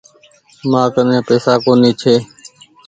مآ 0.71 0.81
ڪني 0.93 1.17
پئيسا 1.27 1.53
ڪونيٚ 1.63 1.97
ڇي۔ 2.01 2.15